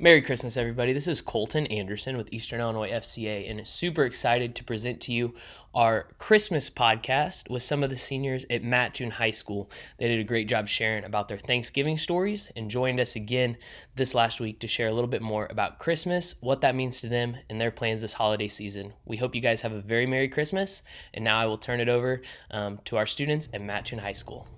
[0.00, 0.92] Merry Christmas, everybody.
[0.92, 5.34] This is Colton Anderson with Eastern Illinois FCA, and super excited to present to you
[5.72, 9.70] our Christmas podcast with some of the seniors at Mattoon High School.
[9.98, 13.56] They did a great job sharing about their Thanksgiving stories and joined us again
[13.94, 17.08] this last week to share a little bit more about Christmas, what that means to
[17.08, 18.92] them, and their plans this holiday season.
[19.04, 20.82] We hope you guys have a very Merry Christmas,
[21.14, 22.20] and now I will turn it over
[22.50, 24.48] um, to our students at Mattoon High School.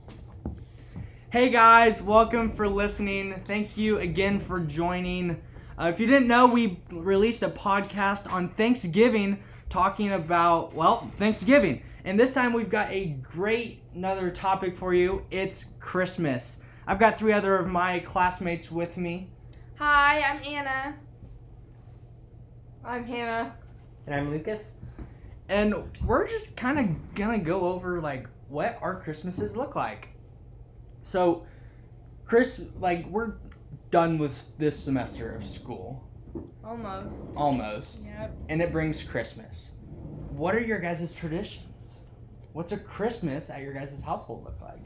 [1.37, 3.43] Hey guys, welcome for listening.
[3.47, 5.43] Thank you again for joining.
[5.79, 11.83] Uh, if you didn't know, we released a podcast on Thanksgiving talking about, well, Thanksgiving.
[12.07, 15.27] And this time we've got a great another topic for you.
[15.31, 16.63] It's Christmas.
[16.87, 19.29] I've got three other of my classmates with me.
[19.79, 20.97] Hi, I'm Anna.
[22.83, 23.55] I'm Hannah.
[24.07, 24.79] And I'm Lucas.
[25.51, 30.16] And we're just kind of gonna go over like what our Christmases look like.
[31.07, 31.47] So,
[32.25, 33.35] Chris, like we're
[33.93, 36.03] done with this semester of school,
[36.65, 37.29] Almost.
[37.37, 38.37] almost, Yep.
[38.49, 39.71] and it brings Christmas.
[40.31, 42.03] What are your guys' traditions?
[42.55, 44.81] What's a Christmas at your guys' household look like?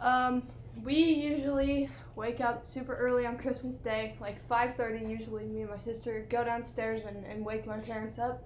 [0.00, 0.46] Um,
[0.84, 5.08] we usually wake up super early on Christmas Day, like 5:30.
[5.10, 8.44] Usually, me and my sister go downstairs and, and wake my parents up,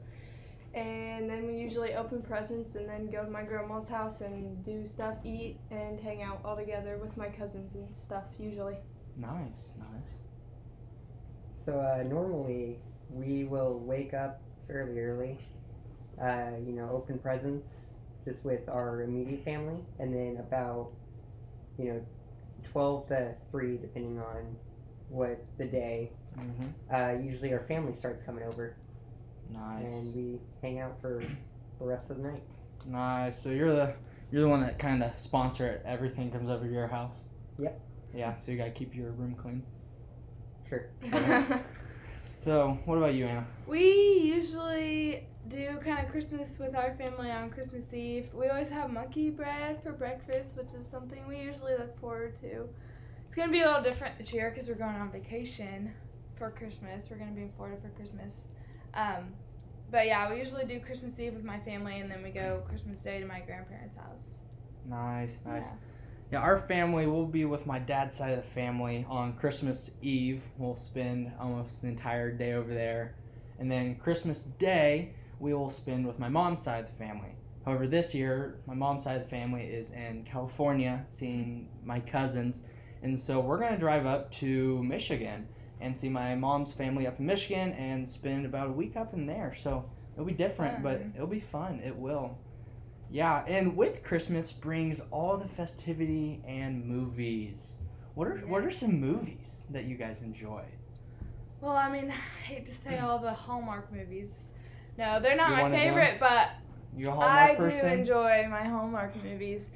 [0.74, 4.86] and then we usually open presents and then go to my grandma's house and do
[4.86, 8.24] stuff, eat, and hang out all together with my cousins and stuff.
[8.38, 8.76] Usually.
[9.16, 10.14] Nice, nice.
[11.64, 12.78] So uh, normally
[13.10, 15.38] we will wake up fairly early,
[16.20, 20.90] uh, you know, open presents just with our immediate family, and then about,
[21.78, 22.06] you know,
[22.70, 24.56] 12 to 3, depending on
[25.08, 26.94] what the day, Mm-hmm.
[26.94, 28.74] uh, usually our family starts coming over,
[29.50, 31.20] Nice, and we hang out for
[31.78, 32.42] the rest of the night.
[32.86, 33.40] nice.
[33.42, 33.94] So you're the
[34.30, 35.82] you're the one that kind of sponsor it.
[35.84, 37.24] Everything comes over to your house.
[37.58, 37.80] Yep.
[38.14, 38.36] Yeah.
[38.38, 39.62] So you gotta keep your room clean.
[40.68, 40.86] Sure.
[42.44, 43.46] So what about you, Anna?
[43.68, 48.30] We usually do kind of Christmas with our family on Christmas Eve.
[48.34, 52.68] We always have monkey bread for breakfast, which is something we usually look forward to.
[53.26, 55.92] It's gonna be a little different this year because we're going on vacation
[56.36, 57.08] for Christmas.
[57.10, 58.48] We're gonna be in Florida for Christmas.
[58.94, 59.34] Um,
[59.90, 63.02] but yeah, we usually do Christmas Eve with my family, and then we go Christmas
[63.02, 64.42] Day to my grandparents' house.
[64.86, 65.64] Nice, nice.
[65.64, 65.76] Yeah.
[66.32, 70.42] Yeah, our family will be with my dad's side of the family on Christmas Eve.
[70.56, 73.16] We'll spend almost the entire day over there.
[73.58, 77.36] And then Christmas Day, we will spend with my mom's side of the family.
[77.66, 82.62] However, this year, my mom's side of the family is in California seeing my cousins.
[83.02, 85.46] And so we're going to drive up to Michigan
[85.82, 89.26] and see my mom's family up in Michigan and spend about a week up in
[89.26, 89.54] there.
[89.54, 89.84] So
[90.14, 91.80] it'll be different, but it'll be fun.
[91.84, 92.38] It will.
[93.10, 97.76] Yeah, and with Christmas brings all the festivity and movies.
[98.14, 100.64] What are what are some movies that you guys enjoy?
[101.60, 104.52] Well, I mean, I hate to say all the Hallmark movies.
[104.98, 106.50] No, they're not You're my favorite, but
[106.96, 107.88] You I person?
[107.88, 109.70] do enjoy my Hallmark movies.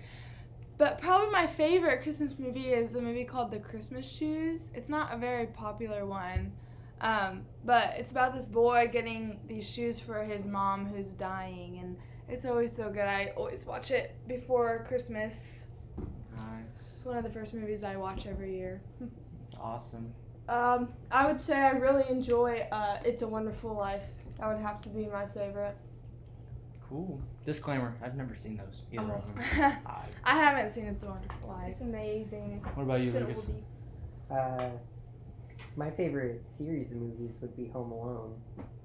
[0.78, 4.70] But probably my favorite Christmas movie is a movie called The Christmas Shoes.
[4.75, 6.53] It's not a very popular one,
[7.00, 11.97] um, but it's about this boy getting these shoes for his mom who's dying, and
[12.28, 13.04] it's always so good.
[13.04, 15.66] I always watch it before Christmas.
[16.37, 16.66] Nice.
[16.97, 18.82] It's one of the first movies I watch every year.
[19.41, 20.12] It's awesome.
[20.48, 24.04] um, I would say I really enjoy uh, "It's a Wonderful Life."
[24.38, 25.76] That would have to be my favorite.
[26.89, 27.21] Cool.
[27.45, 29.45] Disclaimer: I've never seen those either of them.
[29.57, 29.77] Oh.
[29.87, 31.69] I- I haven't seen It's a Wonderful Life.
[31.71, 32.65] It's amazing.
[32.75, 33.41] what about you, It's Lucas?
[34.31, 34.69] Uh,
[35.77, 38.35] my favorite series of movies would be Home Alone.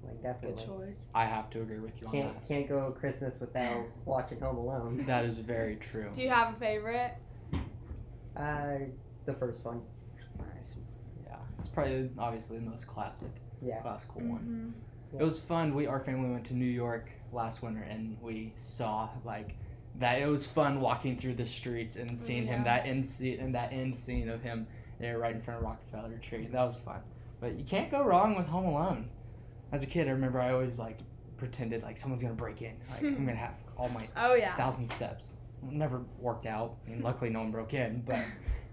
[0.04, 0.56] Like, definitely.
[0.64, 1.08] Good choice.
[1.14, 2.22] I have to agree with you on that.
[2.22, 4.96] Can't, can't go Christmas without watching Home Alone.
[4.98, 5.06] that.
[5.06, 6.10] That is very true.
[6.14, 7.14] Do you have a favorite?
[8.36, 8.78] Uh,
[9.26, 9.80] the first one.
[10.38, 10.74] Nice.
[11.24, 13.30] Yeah, it's probably obviously the most classic,
[13.64, 13.80] Yeah.
[13.80, 14.74] classical one.
[15.18, 15.74] It was fun.
[15.74, 19.54] We our family went to New York last winter and we saw like
[19.98, 20.20] that.
[20.20, 22.78] It was fun walking through the streets and mm, seeing him Yeah.
[22.78, 24.66] that end scene and that end scene of him
[24.98, 26.48] there right in front of Rockefeller Tree.
[26.50, 27.00] That was fun.
[27.40, 29.08] But you can't go wrong with Home Alone.
[29.72, 30.98] As a kid, I remember I always like
[31.36, 32.74] pretended like someone's gonna break in.
[32.90, 34.54] Like I'm gonna have all my Oh yeah.
[34.56, 35.34] thousand steps.
[35.62, 36.76] Never worked out.
[36.86, 38.18] I mean, luckily no one broke in, but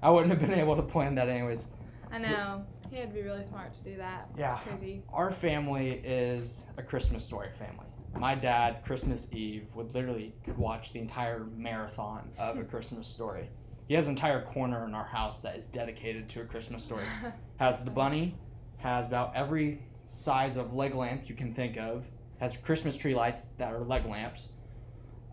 [0.02, 1.68] I wouldn't have been able to plan that anyways.
[2.12, 2.66] I know.
[2.90, 4.30] He had to be really smart to do that.
[4.38, 4.56] Yeah.
[4.56, 5.04] It's crazy.
[5.14, 7.86] Our family is a Christmas story family.
[8.18, 13.50] My dad, Christmas Eve, would literally could watch the entire marathon of a Christmas story.
[13.88, 17.06] He has an entire corner in our house that is dedicated to a Christmas story.
[17.58, 18.36] Has the bunny,
[18.78, 22.06] has about every size of leg lamp you can think of,
[22.40, 24.48] has Christmas tree lights that are leg lamps.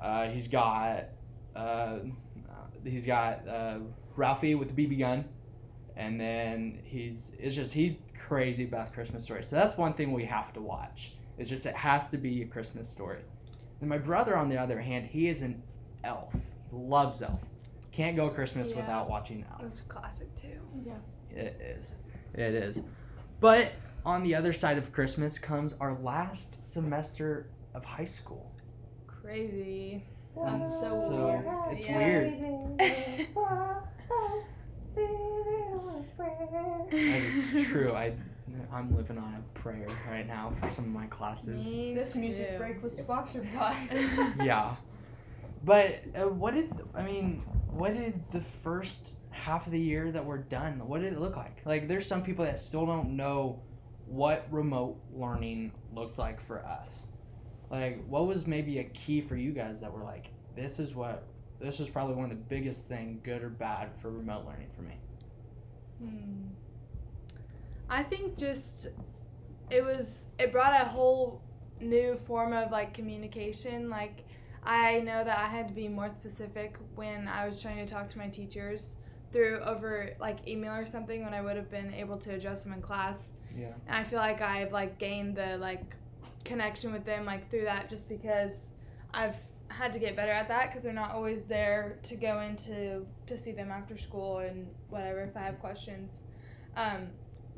[0.03, 1.05] Uh, he's got
[1.55, 1.99] uh,
[2.85, 3.79] he's got uh,
[4.17, 5.25] Ralphie with the BB gun.
[5.97, 7.97] And then he's it's just he's
[8.27, 9.43] crazy about Christmas story.
[9.43, 11.15] So that's one thing we have to watch.
[11.39, 13.21] It's just it has to be a Christmas story.
[13.81, 15.63] And my brother, on the other hand, he is an
[16.05, 16.33] elf.
[16.33, 16.41] He
[16.77, 17.41] loves elf.
[17.93, 18.77] Can't go Christmas Yeah.
[18.77, 19.63] without watching elf.
[19.63, 20.61] That's a classic too.
[20.85, 20.95] Yeah.
[21.31, 21.97] It is.
[22.35, 22.83] It is.
[23.41, 23.73] But
[24.05, 28.51] on the other side of Christmas comes our last semester of high school.
[29.07, 30.05] Crazy.
[30.43, 31.77] That's so so weird.
[31.77, 31.99] it's Yeah.
[32.79, 33.29] weird.
[36.53, 37.93] That is true.
[37.93, 38.13] I
[38.73, 41.65] I'm living on a prayer right now for some of my classes.
[41.67, 42.59] Me This music too.
[42.59, 43.77] break was sponsored by.
[44.43, 44.77] Yeah.
[45.65, 47.43] But uh, what did I mean?
[47.71, 50.87] What did the first half of the year that we're done?
[50.87, 51.61] What did it look like?
[51.65, 53.61] Like, there's some people that still don't know
[54.07, 57.09] what remote learning looked like for us.
[57.71, 61.25] Like, what was maybe a key for you guys that were like, this is what,
[61.61, 64.83] this is probably one of the biggest thing, good or bad, for remote learning for
[64.83, 64.95] me.
[65.99, 66.49] Hmm.
[67.89, 68.89] I think just
[69.71, 71.43] it was it brought a whole
[71.81, 73.89] new form of like communication.
[73.89, 74.25] Like
[74.65, 78.11] I know that I had to be more specific when I was trying to talk
[78.11, 78.97] to my teachers
[79.33, 82.73] through over like email or something when I would have been able to address them
[82.73, 83.33] in class.
[83.57, 83.73] Yeah.
[83.87, 85.95] And I feel like I've like gained the like
[86.45, 88.73] connection with them like through that just because
[89.13, 89.37] I've
[89.69, 93.37] had to get better at that because they're not always there to go into to
[93.39, 96.23] see them after school and whatever if I have questions.
[96.77, 97.09] Um,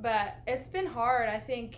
[0.00, 1.28] but it's been hard.
[1.28, 1.76] I think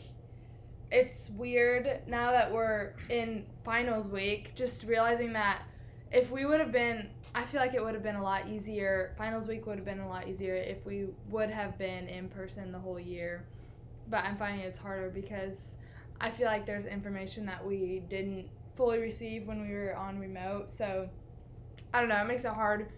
[0.90, 5.62] it's weird now that we're in finals week, just realizing that
[6.10, 9.14] if we would have been, I feel like it would have been a lot easier.
[9.16, 12.72] Finals week would have been a lot easier if we would have been in person
[12.72, 13.44] the whole year.
[14.08, 15.76] But I'm finding it's harder because
[16.20, 18.46] I feel like there's information that we didn't
[18.80, 20.70] fully receive when we were on remote.
[20.70, 21.06] So
[21.92, 22.88] I don't know, it makes it hard.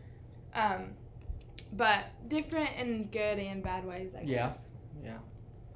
[0.55, 0.91] Um,
[1.73, 4.45] but different in good and bad ways, I Yeah.
[4.45, 4.69] guess.
[5.03, 5.19] Yeah.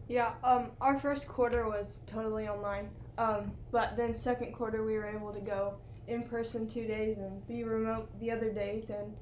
[0.06, 2.88] Yeah, um, our first quarter was totally online.
[3.18, 5.74] Um, but then second quarter we were able to go
[6.06, 8.90] in person two days and be remote the other days.
[8.90, 9.12] And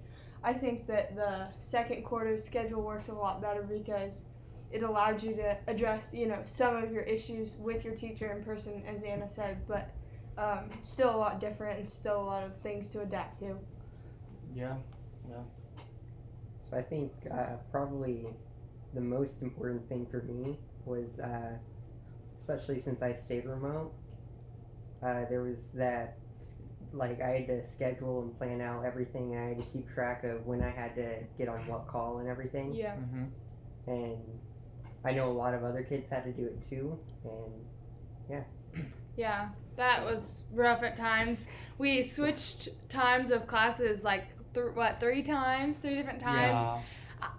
[0.43, 4.25] I think that the second quarter schedule worked a lot better because
[4.71, 8.45] it allowed you to address, you know, some of your issues with your teacher in
[8.45, 9.67] person, as Anna said.
[9.67, 9.89] But
[10.37, 13.57] um, still a lot different and still a lot of things to adapt to.
[14.55, 14.77] Yeah.
[15.29, 15.43] Yeah.
[16.71, 18.27] So I think uh, probably
[18.95, 21.57] the most important thing for me was, uh,
[22.39, 23.93] especially since I stayed remote,
[25.03, 26.19] uh, there was that,
[26.93, 29.37] like, I had to schedule and plan out everything.
[29.37, 32.29] I had to keep track of when I had to get on what call and
[32.29, 32.75] everything.
[32.75, 32.95] Yeah.
[32.95, 33.25] Mm-hmm.
[33.87, 34.19] And
[35.05, 36.99] I know a lot of other kids had to do it too.
[37.25, 37.53] And
[38.31, 38.45] Yeah,
[39.17, 41.49] that was rough at times.
[41.79, 46.81] We switched times of classes like th- what three times, three different times, Yeah.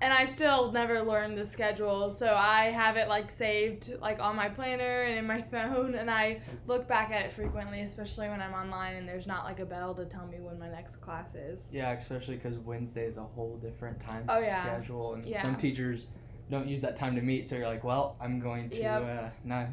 [0.01, 2.11] and I still never learned the schedule.
[2.11, 6.11] So I have it like saved like on my planner and in my phone, and
[6.11, 9.65] I look back at it frequently, especially when I'm online and there's not like a
[9.65, 11.69] bell to tell me when my next class is.
[11.71, 14.61] Yeah, especially because Wednesday is a whole different time Oh, yeah.
[14.63, 15.41] schedule, and Yeah.
[15.41, 16.07] some teachers
[16.51, 17.45] don't use that time to meet.
[17.45, 19.01] So you're like, well, I'm going to Yep.
[19.03, 19.67] uh, not.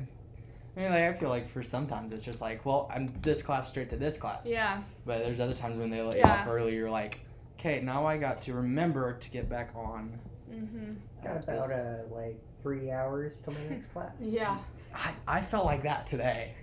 [0.76, 3.69] I mean, like I feel like for sometimes it's just like, well, I'm this class
[3.69, 4.46] straight to this class.
[4.46, 6.42] Yeah, But there's other times when they let you Yeah.
[6.42, 6.74] off early.
[6.74, 7.20] You're like,
[7.58, 10.19] okay, now I got to remember to get back on.
[10.50, 10.96] mhm.
[11.22, 14.14] got about this- uh, like three hours till my next class.
[14.20, 14.58] Yeah.
[14.94, 16.55] I, I felt like that today.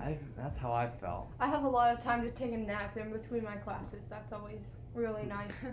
[0.00, 1.30] I that's how I felt.
[1.40, 4.06] I have a lot of time to take a nap in between my classes.
[4.08, 5.66] That's always really nice.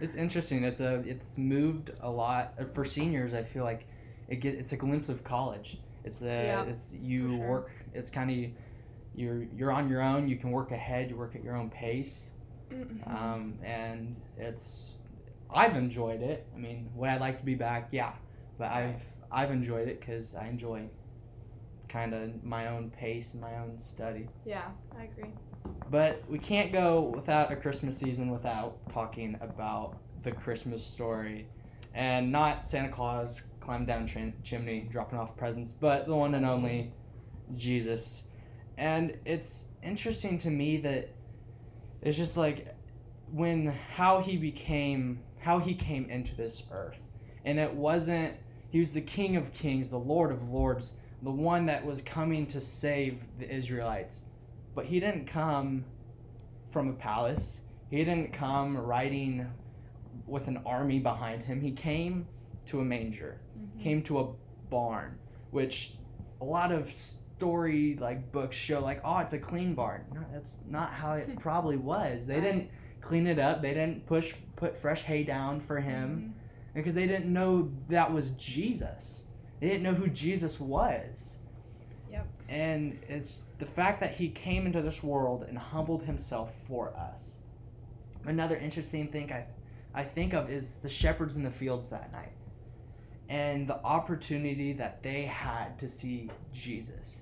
[0.00, 0.64] It's interesting.
[0.64, 3.34] It's a it's moved a lot Uh, for seniors.
[3.34, 3.86] I feel like
[4.28, 5.78] it get it's a glimpse of college.
[6.06, 7.48] It's a Yeah, it's you sure.
[7.48, 7.70] work.
[7.92, 8.50] It's kind of
[9.14, 10.28] you're you're on your own.
[10.28, 11.10] You can work ahead.
[11.10, 12.30] You work at your own pace.
[12.72, 13.06] Mhm.
[13.06, 14.92] Um, and it's
[15.50, 16.46] I've enjoyed it.
[16.54, 17.88] I mean, would I like to be back?
[17.90, 18.12] Yeah,
[18.58, 20.88] but I've I've enjoyed it because I enjoy
[21.88, 24.28] kind of my own pace and my own study.
[24.44, 25.30] yeah, I agree.
[25.90, 31.46] But we can't go without a Christmas season without talking about the Christmas story.
[31.94, 36.46] And not Santa Claus climbing down chim- chimney dropping off presents, but the one and
[36.46, 36.92] only
[37.54, 38.28] Jesus.
[38.78, 41.10] And it's interesting to me that
[42.02, 42.74] it's just like
[43.32, 46.98] when how he became how he came into this earth.
[47.44, 48.34] And it wasn't
[48.70, 52.46] he was the king of kings, the lord of lords, the one that was coming
[52.46, 54.24] to save the Israelites
[54.76, 55.84] but he didn't come
[56.70, 57.62] from a palace.
[57.90, 59.50] He didn't come riding
[60.26, 61.62] with an army behind him.
[61.62, 62.28] He came
[62.66, 63.82] to a manger, Mhm.
[63.82, 64.32] came to a
[64.70, 65.18] barn,
[65.50, 65.96] which
[66.40, 70.04] a lot of story like books show like, oh, it's a clean barn.
[70.12, 72.26] No, that's not how it probably was.
[72.26, 72.68] They didn't
[73.00, 73.62] clean it up.
[73.62, 76.34] They didn't push put fresh hay down for him.
[76.74, 79.24] because they didn't know that was Jesus.
[79.60, 81.38] They didn't know who Jesus was.
[82.12, 82.26] Yep.
[82.50, 87.36] And it's the fact that he came into this world and humbled himself for us.
[88.26, 89.46] Another interesting thing I,
[89.94, 92.32] I think of is the shepherds in the fields that night
[93.28, 97.20] and the opportunity that they had to see Jesus.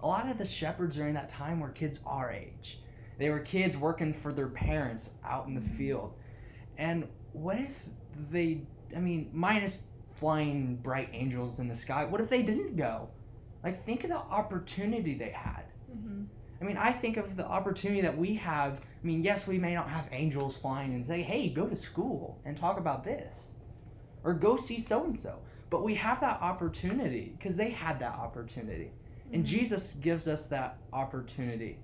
[0.00, 2.80] A lot of the shepherds during that time were kids our age.
[3.18, 6.14] They were kids working for their parents out in the field.
[6.76, 7.70] And what if
[8.30, 8.62] they,
[8.94, 13.08] I mean, minus flying bright angels in the sky, what if they didn't go?
[13.64, 15.64] Like, think of the opportunity they had.
[15.90, 16.24] Mm-hmm.
[16.60, 18.74] I mean, I think of the opportunity that we have.
[18.74, 22.40] I mean, yes, we may not have angels flying and say, hey, go to school
[22.44, 23.52] and talk about this,
[24.24, 25.38] or go see so and so.
[25.70, 28.90] But we have that opportunity because they had that opportunity.
[29.32, 29.56] And mm-hmm.
[29.56, 31.78] Jesus gives us that opportunity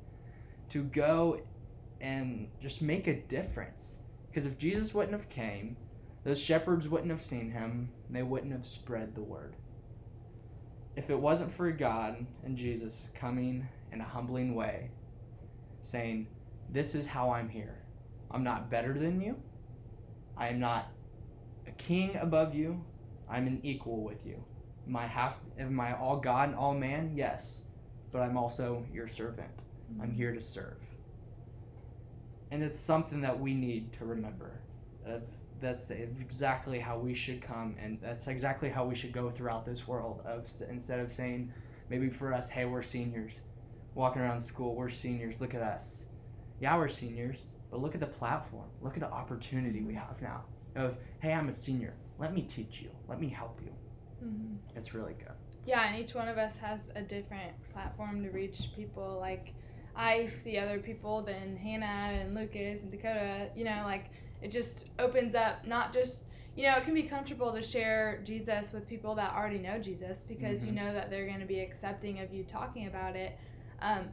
[0.71, 1.41] to go
[2.01, 3.99] and just make a difference.
[4.29, 5.77] Because if Jesus wouldn't have came,
[6.25, 9.55] those shepherds wouldn't have seen him, they wouldn't have spread the word.
[10.97, 14.91] If it wasn't for God and Jesus coming in a humbling way,
[15.83, 16.27] saying,
[16.71, 17.77] This is how I'm here.
[18.31, 19.37] I'm not better than you.
[20.37, 20.91] I am not
[21.67, 22.85] a king above you.
[23.29, 24.43] I'm an equal with you.
[24.87, 27.13] Am I half am I all God and all man?
[27.15, 27.63] Yes.
[28.13, 29.51] But I'm also your servant.
[30.01, 30.17] I'm mm-hmm.
[30.17, 30.77] here to serve.
[32.51, 34.61] And it's something that we need to remember.
[35.05, 39.67] That's, that's exactly how we should come, and that's exactly how we should go throughout
[39.67, 40.23] this world.
[40.25, 41.53] Of instead of saying,
[41.91, 43.41] maybe for us, hey, we're seniors,
[43.95, 45.41] walking around school, we're seniors.
[45.41, 46.05] Look at us.
[46.61, 47.39] Yeah, we're seniors,
[47.71, 48.69] but look at the platform.
[48.81, 50.45] Look at the opportunity we have now.
[50.77, 51.95] Of hey, I'm a senior.
[52.19, 52.91] Let me teach you.
[53.09, 53.71] Let me help you.
[54.27, 54.77] Mm-hmm.
[54.77, 55.33] It's really good.
[55.67, 59.17] Yeah, and each one of us has a different platform to reach people.
[59.21, 59.55] Like,
[59.97, 63.49] I see other people than Hannah and Lucas and Dakota.
[63.55, 64.07] You know, like
[64.43, 66.25] it just opens up not just
[66.57, 70.25] you know it can be comfortable to share Jesus with people that already know Jesus
[70.25, 70.77] because you Mhm.
[70.77, 73.39] know that they're going to be accepting of you talking about it.
[73.81, 74.09] Um,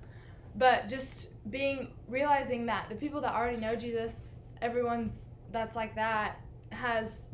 [0.55, 6.39] but just being realizing that the people that already know Jesus, everyone's that's like that
[6.71, 7.29] has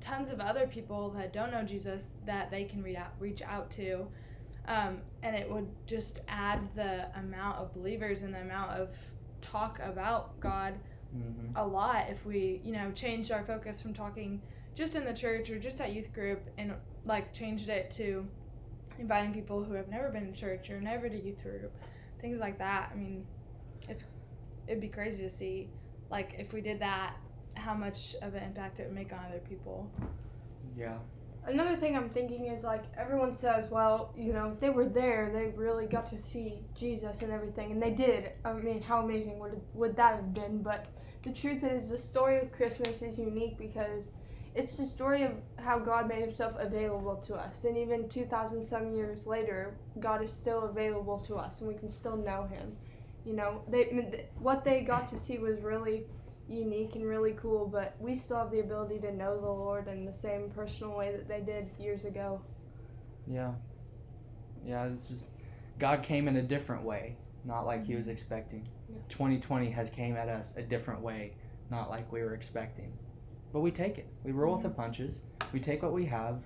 [0.00, 3.70] tons of other people that don't know Jesus that they can read out, reach out
[3.72, 4.06] to.
[4.66, 8.90] Um, and it would just add the amount of believers and the amount of
[9.40, 10.74] talk about God
[11.16, 11.56] Mm-hmm.
[11.56, 14.42] a lot if we, you know, changed our focus from talking
[14.74, 16.74] just in the church or just at youth group and
[17.06, 18.26] like changed it to
[18.98, 21.72] inviting people who have never been to church or never to youth group,
[22.20, 22.90] things like that.
[22.92, 23.24] I mean,
[23.88, 24.04] it's
[24.66, 25.70] it'd be crazy to see
[26.10, 27.16] like if we did that
[27.58, 29.90] how much of an impact it would make on other people.
[30.76, 30.98] Yeah.
[31.46, 35.52] Another thing I'm thinking is like everyone says, well, you know, they were there, they
[35.56, 38.32] really got to see Jesus and everything, and they did.
[38.44, 40.62] I mean, how amazing would would that have been?
[40.62, 40.86] But
[41.22, 44.10] the truth is, the story of Christmas is unique because
[44.54, 48.92] it's the story of how God made Himself available to us, and even 2,000 some
[48.94, 52.76] years later, God is still available to us, and we can still know Him.
[53.24, 56.04] You know, they what they got to see was really
[56.48, 60.04] unique and really cool, but we still have the ability to know the Lord in
[60.04, 62.40] the same personal way that they did years ago.
[63.26, 63.52] Yeah.
[64.66, 65.30] Yeah, it's just
[65.78, 68.00] God came in a different way, not like he mm-hmm.
[68.00, 68.66] was expecting.
[68.88, 68.96] Yeah.
[69.08, 71.32] 2020 has came at us a different way,
[71.70, 72.92] not like we were expecting.
[73.52, 74.08] But we take it.
[74.24, 74.80] We roll with the mm-hmm.
[74.80, 75.20] punches.
[75.52, 76.40] We take what we have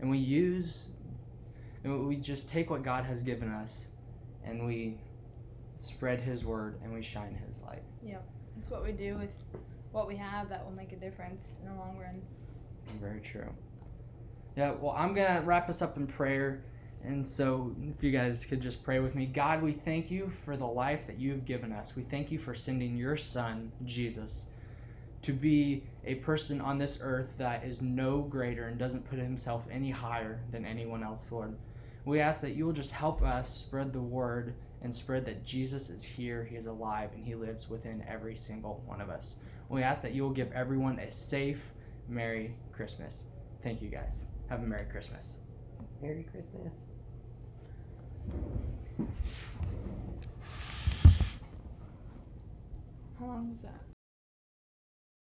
[0.00, 0.88] and we use
[1.84, 3.84] and we just take what God has given us
[4.44, 4.98] and we
[5.76, 7.82] spread his word and we shine his light.
[8.58, 9.30] It's what we do with
[9.92, 12.20] what we have that will make a difference in the long run.
[13.00, 13.48] Very true.
[14.56, 16.62] Yeah, well, I'm going to wrap us up in prayer.
[17.04, 19.26] And so, if you guys could just pray with me.
[19.26, 21.94] God, we thank you for the life that you have given us.
[21.94, 24.46] We thank you for sending your son, Jesus,
[25.22, 29.64] to be a person on this earth that is no greater and doesn't put himself
[29.70, 31.54] any higher than anyone else, Lord.
[32.04, 34.54] We ask that you will just help us spread the word
[34.86, 38.84] and spread that Jesus is here, he is alive, and he lives within every single
[38.86, 39.34] one of us.
[39.68, 41.58] We ask that you will give everyone a safe,
[42.08, 43.24] Merry Christmas.
[43.64, 44.26] Thank you guys.
[44.48, 45.38] Have a Merry Christmas.
[46.00, 46.72] Merry Christmas.
[53.18, 53.95] How long was that?